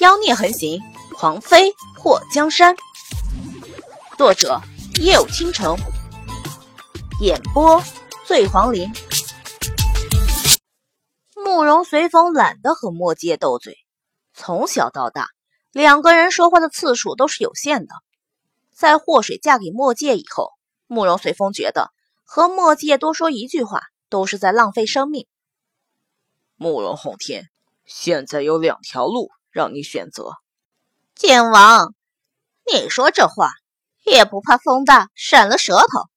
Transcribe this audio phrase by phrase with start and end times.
[0.00, 0.80] 妖孽横行，
[1.14, 2.74] 狂妃破江山。
[4.16, 4.58] 作者：
[4.98, 5.76] 夜舞倾城，
[7.20, 7.82] 演播：
[8.24, 8.90] 醉黄林。
[11.34, 13.76] 慕容随风懒得和墨界斗嘴，
[14.32, 15.26] 从小到大，
[15.70, 17.94] 两个人说话的次数都是有限的。
[18.74, 20.52] 在祸水嫁给墨界以后，
[20.86, 21.90] 慕容随风觉得
[22.24, 25.26] 和墨界多说一句话都是在浪费生命。
[26.56, 27.50] 慕容宏天，
[27.84, 30.36] 现在有两条路让你选择。
[31.14, 31.94] 剑王，
[32.72, 33.50] 你说这话
[34.04, 36.08] 也不怕风大闪了舌头？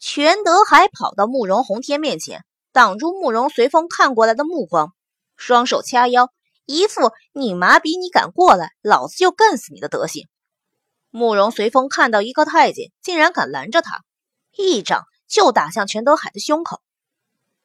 [0.00, 4.92] 全德海跑到慕容宏天面前，挡住慕容随风看过来的目光，
[5.36, 6.32] 双手掐腰，
[6.66, 10.28] 一副你麻痹你敢过来，老子就干死你的德行。
[11.10, 14.02] 慕容随风看到一个太监竟然敢拦着他，
[14.56, 16.80] 一掌就打向全德海的胸口。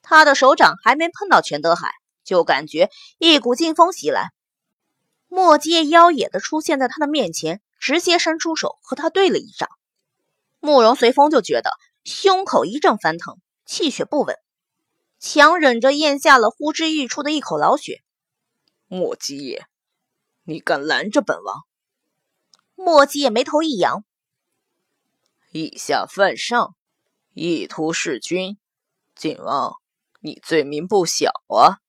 [0.02, 1.92] 他的手掌还没碰到全德海，
[2.24, 4.32] 就感觉一股劲风袭来。
[5.34, 9.68] 墨界妖冶的出现在他的面前，直接伸出手和他对了一掌。
[10.60, 11.72] 慕容随风就觉得
[12.04, 14.38] 胸口一阵翻腾，气血不稳，
[15.18, 18.04] 强忍着咽下了呼之欲出的一口老血。
[18.86, 19.60] 莫姬，
[20.44, 21.64] 你敢拦着本王？
[22.76, 24.06] 莫姬眉头一扬，
[25.52, 26.76] 以下犯上，
[27.34, 28.60] 意图弑君，
[29.16, 29.74] 景王。
[30.20, 31.82] 你罪名不小啊！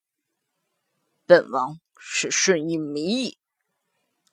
[1.27, 3.39] 本王是顺应民意。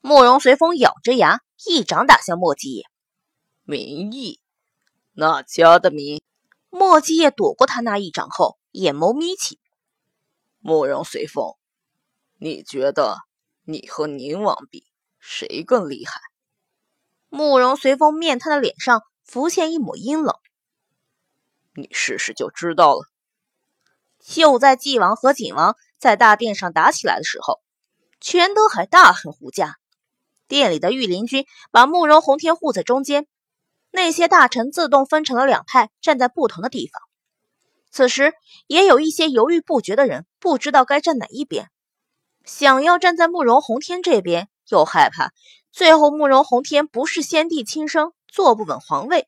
[0.01, 2.83] 慕容随风咬着牙，一掌打向莫姬夜。
[3.63, 4.41] 民意？
[5.13, 6.21] 哪家的民？
[6.69, 9.57] 莫姬夜躲过他那一掌后，眼眸眯起。
[10.59, 11.55] 慕容随风，
[12.37, 13.17] 你觉得
[13.63, 14.85] 你和宁王比，
[15.17, 16.19] 谁更厉害？
[17.29, 20.35] 慕容随风面瘫的脸上浮现一抹阴冷。
[21.73, 23.07] 你试试就知道了。
[24.19, 27.61] 就在纪王和景王在大殿上打起来的时候，
[28.19, 29.75] 全德海大喊护驾。
[30.47, 33.27] 殿里的御林军把慕容宏天护在中间，
[33.91, 37.03] 那些大臣自动分成了两派，站在不同的地方。
[37.91, 38.33] 此时
[38.65, 41.69] 也有一些犹豫不决的人，不知道该站哪一边。
[42.45, 45.33] 想要站在慕容宏天这边，又害怕
[45.71, 49.27] 最后慕容宏天不是先帝亲生，坐不稳皇位。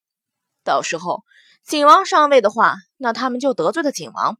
[0.63, 1.23] 到时候
[1.63, 4.39] 景王上位的话，那他们就得罪了景王。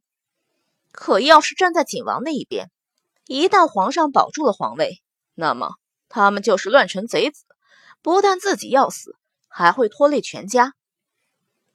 [0.94, 2.70] 可要是站在景王那一边，
[3.26, 5.02] 一旦皇上保住了皇位，
[5.34, 5.72] 那么
[6.08, 7.44] 他们就是乱臣贼子，
[8.00, 9.16] 不但自己要死，
[9.48, 10.74] 还会拖累全家。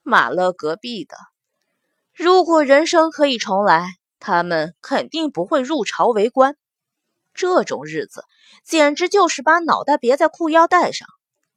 [0.04, 1.18] 马勒隔壁的，
[2.14, 6.56] 如果人生可以重来，他们肯定不会入朝为官。
[7.34, 8.24] 这种日子
[8.64, 11.08] 简直就是把脑袋别在裤腰带上，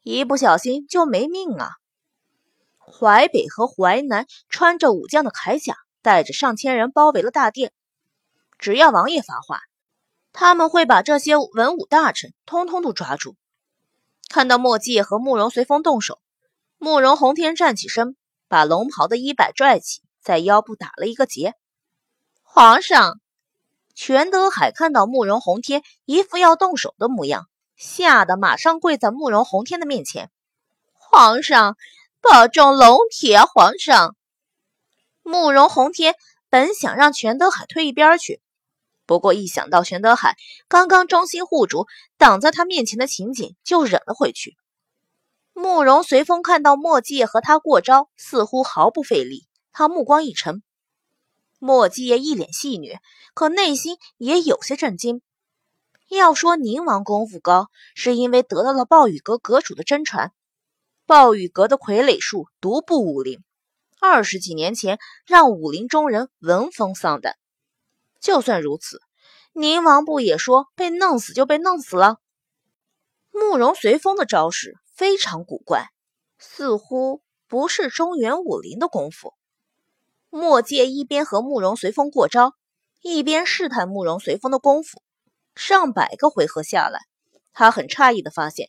[0.03, 1.71] 一不小心就没命啊！
[2.79, 5.77] 淮北和淮南穿着武将的铠甲。
[6.03, 7.73] 带着上千人包围了大殿，
[8.59, 9.61] 只要王爷发话，
[10.33, 13.37] 他们会把这些文武大臣通通都抓住。
[14.29, 16.19] 看到墨迹和慕容随风动手，
[16.79, 18.17] 慕容宏天站起身，
[18.49, 21.55] 把龙袍的衣摆拽起，在腰部打了一个结。
[22.43, 23.21] 皇上，
[23.95, 27.47] 全德海看到慕容宏天一副要动手的模样，
[27.77, 30.31] 吓得马上跪在慕容宏天的面前
[30.93, 31.77] ：“皇上，
[32.21, 33.45] 保重龙体啊！
[33.47, 34.17] 皇上。”
[35.23, 36.15] 慕容宏天
[36.51, 38.41] 本想让全德海退一边去，
[39.07, 40.37] 不过一想到全德海
[40.69, 41.87] 刚刚忠心护主，
[42.19, 44.57] 挡在他面前的情景，就忍了回去。
[45.55, 50.63] 慕容随风看到墨迹和他过招，似乎毫不费力，他目光一沉。
[51.59, 52.99] 墨迹一脸戏谑，
[53.35, 55.23] 可内心也有些震惊。
[56.09, 60.33] 要说宁王功夫高，是因为得到了暴雨阁阁主的真传，
[61.07, 63.43] 暴雨阁的傀儡术独步武林。
[64.05, 67.37] 二十几年前，让武林中人闻风丧胆。
[68.21, 69.01] 就算如此，
[69.53, 72.17] 宁王不也说被弄死就被弄死了？
[73.31, 75.87] 慕容随风的招式非常古怪，
[76.37, 79.35] 似乎不是中原武林的功夫。
[80.31, 82.55] 墨界一边和慕容随风过招，
[83.03, 85.01] 一边试探慕容随风的功夫。
[85.55, 86.99] 上百个回合下来，
[87.53, 88.69] 他很诧异的发现，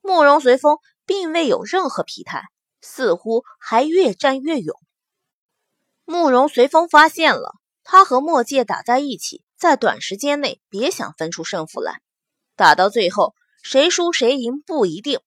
[0.00, 2.44] 慕容随风并未有任何疲态。
[2.80, 4.78] 似乎还越战越勇。
[6.04, 7.54] 慕容随风发现了，
[7.84, 12.00] 他和墨界打在一起，在短时间内别想分出胜负来。
[12.56, 15.20] 打到最后，谁输谁赢不一定，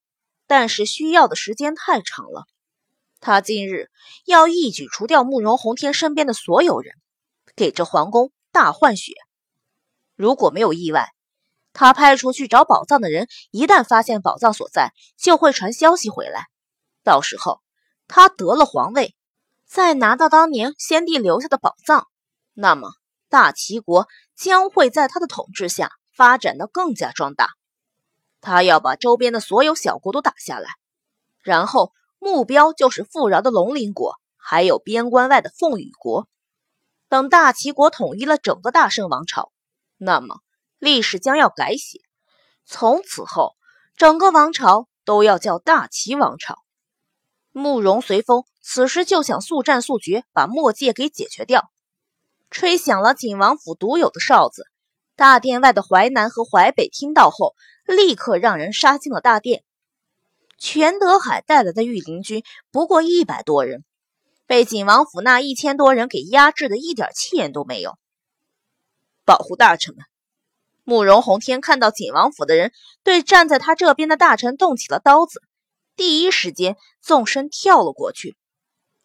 [0.45, 2.45] 但是需要的时间太长了。
[3.19, 3.89] 他今日
[4.25, 6.95] 要一举除掉慕容宏天身边的所有人，
[7.55, 9.13] 给这皇宫大换血。
[10.15, 11.09] 如果没有意外，
[11.71, 16.47] 他派出去找宝藏的人，一旦发现宝藏所在，就会传消息回来。
[17.03, 17.61] 到时候
[18.07, 19.15] 他得了皇位，
[19.65, 22.07] 再拿到当年先帝留下的宝藏，
[22.53, 22.91] 那么
[23.29, 27.49] 大齐国将会在他的统治下发展的更加壮大。
[28.41, 30.69] 他要把周边的所有小国都打下来，
[31.41, 36.27] 然后目标就是富饶的龙鳞国，还有边关外的凤羽国。
[37.09, 39.51] 等大齐国统一了整个大圣王朝，
[39.97, 40.39] 那么
[40.77, 41.99] 历史将要改写，
[42.65, 43.55] 从此后
[43.95, 46.59] 整个王朝都要叫大齐王朝。
[47.53, 51.71] 慕容随风此时就想速战速决，把墨界给解决掉。
[52.49, 54.65] 吹响了景王府独有的哨子，
[55.15, 57.55] 大殿外的淮南和淮北听到后，
[57.85, 59.63] 立刻让人杀进了大殿。
[60.57, 63.83] 全德海带来的御林军不过一百多人。
[64.45, 67.97] 被景王府那一千多人给压制的一点气焰都没有。
[69.25, 70.03] 保护大臣们，
[70.83, 72.71] 慕容宏天看到景王府的人
[73.03, 75.41] 对站在他这边的大臣动起了刀子，
[75.95, 78.37] 第一时间纵身跳了过去。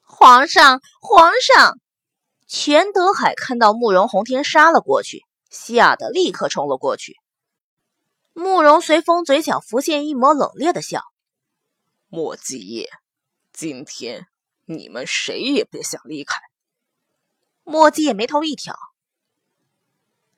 [0.01, 1.79] 皇上，皇上！
[2.47, 7.17] 全德海看到慕容宏天杀了过去，吓得立刻冲了过去。
[8.33, 11.03] 慕容随风嘴角浮现一抹冷冽的笑
[12.09, 12.89] ：“莫继业，
[13.53, 14.27] 今天。”
[14.71, 16.43] 你们谁也别想离开。
[17.65, 18.77] 墨迹也眉头一挑，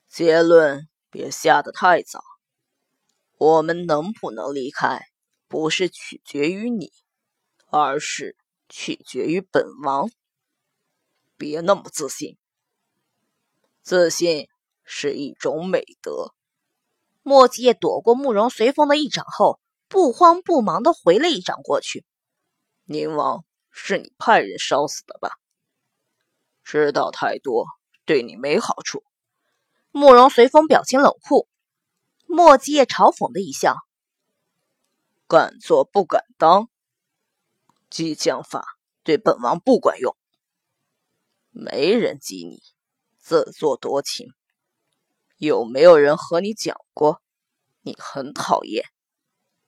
[0.08, 2.22] 结论别下得太早。
[3.38, 5.09] 我们能不能离开，
[5.50, 6.92] 不是取决于你，
[7.66, 8.36] 而是
[8.68, 10.08] 取决于本王。
[11.36, 12.38] 别那么自信，
[13.82, 14.46] 自信
[14.84, 16.32] 是一种美德。
[17.22, 19.58] 墨迹也躲过慕容随风的一掌后，
[19.88, 22.06] 不慌不忙的回了一掌过去。
[22.84, 23.44] 宁王。
[23.72, 25.30] 是你派人烧死的吧？
[26.64, 27.66] 知道太多
[28.04, 29.04] 对你没好处。
[29.92, 31.48] 慕容随风表情冷酷，
[32.26, 33.76] 莫基业嘲讽的一笑
[35.30, 36.68] ：“敢做不敢当，
[37.88, 38.64] 激将法
[39.04, 40.16] 对本王不管用。
[41.50, 42.60] 没人激你，
[43.16, 44.26] 自作多情。
[45.36, 47.22] 有没有人和你讲过，
[47.82, 48.84] 你很讨厌？”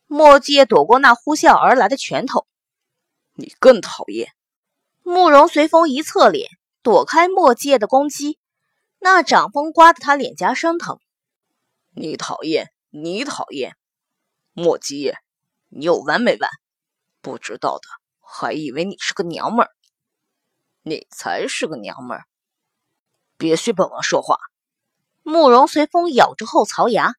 [0.08, 2.48] 莫基业躲过那呼啸而来的拳头。
[3.34, 4.32] 你更讨厌。
[5.04, 6.50] 慕容随风一侧脸，
[6.82, 8.40] 躲开墨界的攻击，
[8.98, 10.98] 那掌风刮得他脸颊生疼。
[11.94, 13.76] 你讨厌，你讨厌，
[14.54, 15.14] 墨姬，
[15.74, 16.50] 你有完没完？
[17.22, 17.88] 不知道的
[18.18, 19.70] 还以为你是个娘们儿，
[20.82, 22.24] 你才是个娘们儿。
[23.38, 24.36] 别学本王说话。
[25.22, 27.14] 慕容随风咬着后槽牙，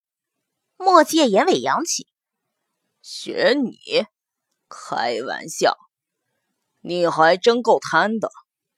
[0.75, 2.05] 墨界眼尾扬起，
[3.01, 4.05] 学你？
[4.67, 5.77] 开玩笑。
[6.81, 8.29] 你还真够贪的，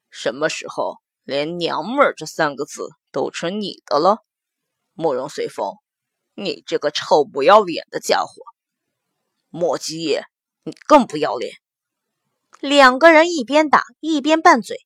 [0.09, 4.23] 什么时候连“娘们儿”这三个字都成你的了？
[4.93, 5.75] 慕容随风，
[6.35, 8.54] 你这个臭不要脸的家伙！
[9.57, 10.25] 莫基业，
[10.63, 11.53] 你更不要脸！
[12.59, 14.85] 两个人一边打一边拌嘴，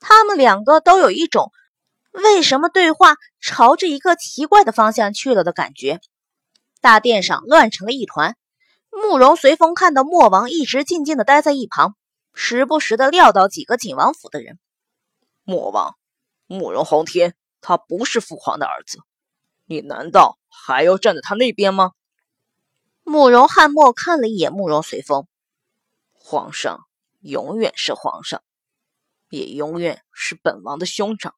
[0.00, 1.52] 他们两个都有一种
[2.10, 6.00] 为什么对话朝着一个奇怪的方向去了的感觉。
[6.80, 8.36] 大殿上乱成了一团，
[8.90, 11.94] 慕容随风看到莫王一直静静的待在一旁。
[12.34, 14.58] 时不时的撂倒几个景王府的人。
[15.44, 15.94] 莫王
[16.48, 18.98] 慕容宏天，他不是父皇的儿子，
[19.66, 21.92] 你难道还要站在他那边吗？
[23.10, 25.26] 慕容翰墨看了一眼慕容随风，
[26.12, 26.86] 皇上
[27.18, 28.40] 永远是皇上，
[29.30, 31.34] 也永远是本王的兄长。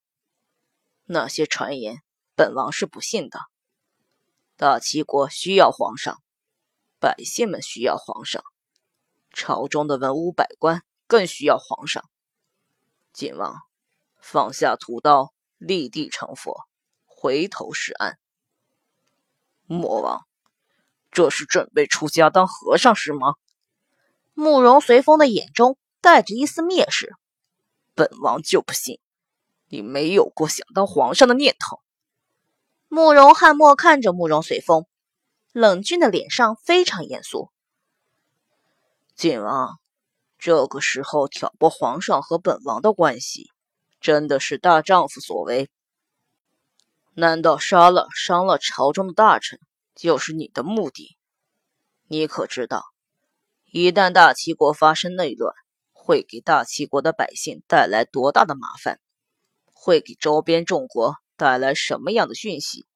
[1.04, 2.02] 那些传言，
[2.34, 3.40] 本王是不信的。
[4.58, 6.22] 大齐国需要皇上，
[6.98, 8.44] 百姓们需要皇上。
[9.30, 12.04] 朝中的文武百官更需要皇上。
[13.14, 13.62] 晋王，
[14.20, 16.66] 放下屠刀，立地成佛，
[17.06, 18.18] 回头是岸。
[19.64, 20.26] 魔王，
[21.12, 23.34] 这是准备出家当和尚是吗？
[24.32, 27.12] 慕容随风的眼中带着一丝蔑视。
[27.94, 28.98] 本王就不信，
[29.68, 31.80] 你没有过想当皇上的念头。
[32.88, 34.86] 慕容翰墨看着慕容随风，
[35.52, 37.50] 冷峻的脸上非常严肃。
[39.14, 39.78] 晋王，
[40.38, 43.50] 这个时候挑拨皇上和本王的关系，
[44.00, 45.68] 真的是大丈夫所为？
[47.12, 49.60] 难道杀了伤了朝中的大臣
[49.94, 51.16] 就是你的目的？
[52.08, 52.84] 你可知道，
[53.70, 55.54] 一旦大齐国发生内乱，
[55.92, 58.98] 会给大齐国的百姓带来多大的麻烦？
[59.72, 62.86] 会给周边众国带来什么样的讯息？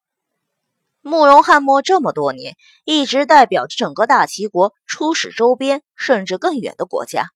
[1.00, 7.31] 慕容翰墨这么多年，一直代表着整个大齐国出使周边甚至更远的国家，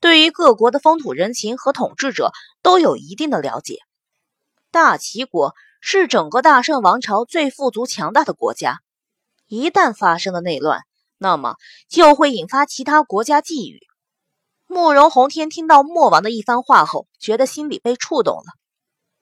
[0.00, 3.78] 对于各国的风土人情和统治者都有一定的了解。
[4.72, 8.82] 大齐国是整个大圣王朝最富足强大的国家，
[9.46, 10.82] 一旦发生了内乱，
[11.18, 11.56] 那么
[11.88, 13.78] 就会引发其他国家觊觎。
[14.66, 18.44] 慕容宏天听到墨王的一番话后，觉得心里被触动了。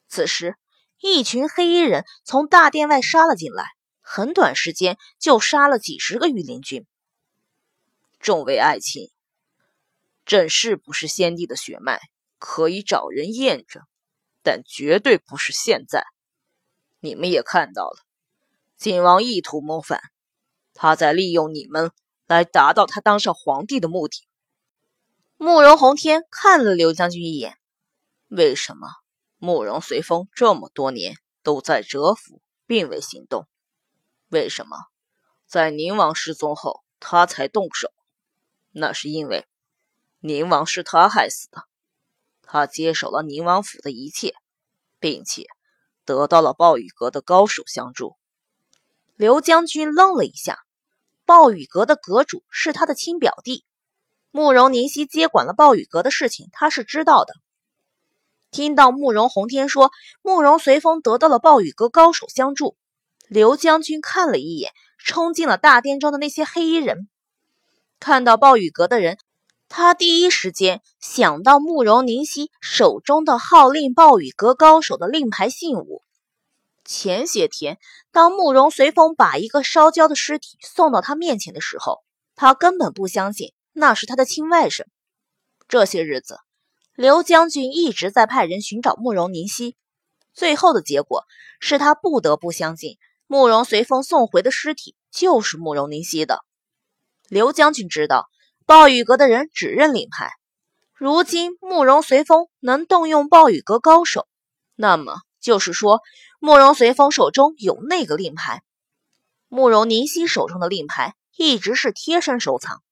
[0.08, 0.56] 此时。
[1.00, 3.66] 一群黑衣人从大殿外杀了进来，
[4.00, 6.86] 很短时间就杀了几十个御林军。
[8.20, 9.10] 众位爱卿，
[10.24, 12.00] 朕是不是先帝的血脉，
[12.38, 13.82] 可以找人验证，
[14.42, 16.06] 但绝对不是现在。
[17.00, 17.98] 你们也看到了，
[18.78, 20.00] 晋王意图谋反，
[20.74, 21.92] 他在利用你们
[22.26, 24.26] 来达到他当上皇帝的目的。
[25.36, 27.56] 慕容宏天看了刘将军一眼，
[28.28, 28.88] 为什么
[29.38, 33.46] 慕容随风这么多年都在蛰伏，并未行动？
[34.28, 34.76] 为什么
[35.46, 37.92] 在宁王失踪后他才动手？
[38.72, 39.46] 那是因为
[40.20, 41.64] 宁王是他害死的，
[42.42, 44.34] 他接手了宁王府的一切，
[44.98, 45.46] 并且
[46.04, 48.16] 得到了暴雨阁的高手相助。
[49.16, 50.63] 刘将军愣了一下，
[51.26, 53.64] 暴雨阁的阁主是他的亲表弟，
[54.30, 57.32] 慕容宁熙接管了暴雨阁的事情，他是知道的。
[58.50, 59.90] 听到慕容宏天说
[60.22, 62.76] 慕容随风得到了暴雨阁高手相助，
[63.26, 67.08] 刘将军看了一眼冲进了大殿中的那些黑衣人。
[67.98, 69.18] 看到暴雨阁的人，
[69.68, 76.03] 他第一时间想到慕容凝曦手中的号令暴雨阁高手的令牌信物。
[76.84, 77.78] 前些天，
[78.12, 84.84] 当慕容随风把一个烧焦的尸体送到他面前的时候，他根本不相信那是他的亲外甥。
[85.66, 86.38] 这些日子，
[86.94, 89.76] 刘将军一直在派人寻找慕容凝曦，
[90.34, 91.24] 最后的结果
[91.58, 96.44] 是他不得不相信慕容随风送回的尸体就是慕容凝曦的。
[97.28, 98.28] 刘将军知道，
[98.66, 100.30] 暴雨阁的人只认令牌。
[100.92, 104.28] 如今慕容随风能动用暴雨阁高手，
[104.76, 106.00] 那么就是说
[106.40, 108.62] 慕容随风手中有那个令牌。
[109.48, 112.82] 慕容凝曦手中的令牌一直是贴身收藏，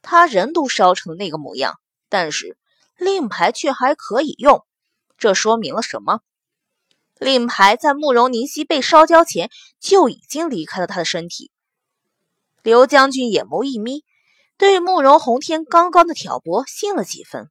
[0.00, 2.56] 他人都烧成了那个模样，但是
[2.96, 4.64] 令牌却还可以用，
[5.18, 6.20] 这说明了什么？
[7.18, 11.50] 令牌在慕容凝曦被烧焦前就已经离开了他的身体。
[12.62, 14.02] 刘将军眼眸一眯，
[14.56, 17.50] 对慕容宏天刚刚的挑拨信了几分。